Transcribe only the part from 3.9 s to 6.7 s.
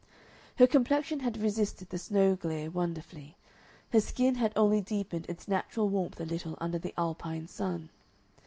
her skin had only deepened its natural warmth a little